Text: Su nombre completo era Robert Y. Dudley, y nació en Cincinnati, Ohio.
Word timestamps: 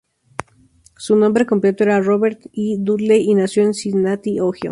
Su 0.97 1.15
nombre 1.15 1.45
completo 1.45 1.83
era 1.83 2.01
Robert 2.01 2.39
Y. 2.53 2.77
Dudley, 2.83 3.21
y 3.29 3.35
nació 3.35 3.61
en 3.61 3.75
Cincinnati, 3.75 4.39
Ohio. 4.39 4.59